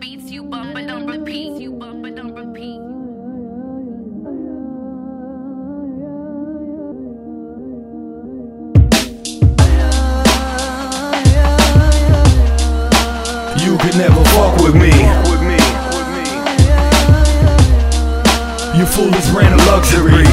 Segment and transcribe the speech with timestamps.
[0.00, 1.60] beats you bump but don't repeat.
[1.60, 2.80] You bump but don't repeat.
[13.62, 14.92] You could never fuck with me.
[18.78, 20.24] You foolish ran of luxury.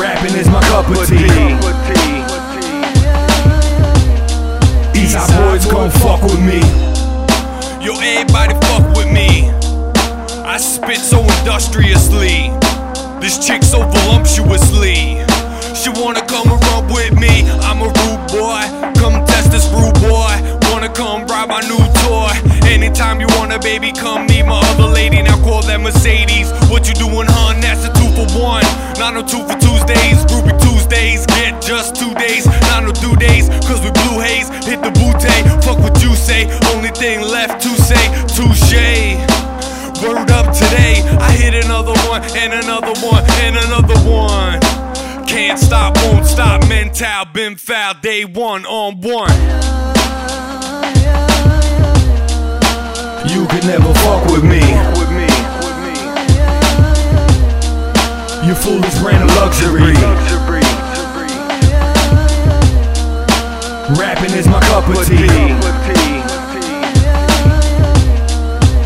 [0.00, 1.79] Rapping is my cup of tea.
[5.10, 6.60] Eastside boys gon' fuck with me.
[7.84, 9.50] Yo, everybody fuck with me.
[10.46, 12.54] I spit so industriously.
[13.18, 15.18] This chick so voluptuously.
[15.74, 17.42] She wanna come and rub with me.
[17.66, 18.62] I'm a rude boy.
[19.02, 20.30] Come test this rude boy.
[20.70, 22.30] Wanna come ride my new toy.
[22.70, 25.22] Anytime you wanna, baby, come meet my other lady.
[25.22, 26.52] Now call that Mercedes.
[26.70, 27.60] What you doing, hun?
[27.60, 28.62] That's a two for one.
[29.00, 30.29] Not no two for Tuesdays.
[31.10, 31.26] Tuesdays.
[31.26, 32.46] Get just two days.
[32.46, 33.48] Not no due days.
[33.66, 34.48] Cause we blue haze.
[34.66, 35.64] Hit the bootay.
[35.64, 36.44] Fuck what you say.
[36.74, 38.06] Only thing left to say.
[38.26, 39.18] Touche.
[40.02, 44.58] Word up today, I hit another one, and another one, and another one.
[45.26, 49.30] Can't stop, won't stop, mental, been foul, day one on one.
[53.28, 53.92] You could never
[65.04, 65.26] tea.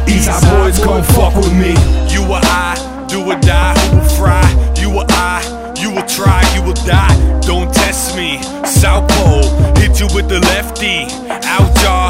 [0.06, 1.74] Eastside boys gon' fuck with me.
[2.12, 4.44] You or I, do or die, who will fry?
[4.76, 7.14] You or I, you will try, you will die.
[7.40, 8.42] Don't test me.
[8.64, 11.06] South Pole, hit you with the lefty.
[11.28, 12.03] Out y'all,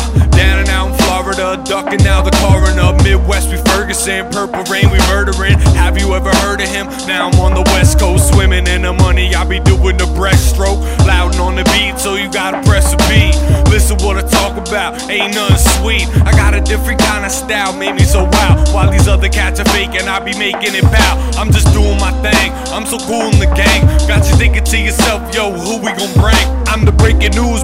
[1.54, 2.92] Florida, ducking out the coroner.
[3.02, 5.58] Midwest, we Ferguson, purple rain, we murdering.
[5.74, 6.86] Have you ever heard of him?
[7.06, 9.34] Now I'm on the West Coast, swimming in the money.
[9.34, 13.34] I be doing the breaststroke, loud on the beat, so you gotta press a beat.
[13.70, 16.06] Listen what I talk about, ain't nothing sweet.
[16.26, 18.68] I got a different kind of style, made me so wild.
[18.70, 21.14] While these other cats are faking, I be making it bow.
[21.36, 23.86] I'm just doing my thing, I'm so cool in the gang.
[24.08, 26.64] Got you thinking to yourself, yo, who we gon' bring?
[26.66, 27.62] I'm the breaking news,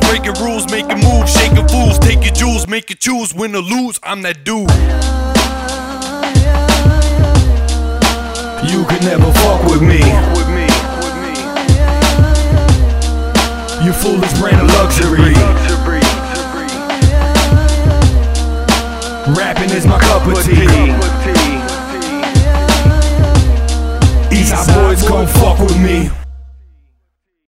[2.70, 3.98] make you choose, win or lose.
[4.04, 4.70] I'm that dude.
[8.70, 9.98] You could never fuck with me.
[13.84, 15.34] You foolish brand of luxury.
[19.34, 20.94] Rapping is my cup of tea.
[24.30, 26.10] Eastside boys gon' fuck with me.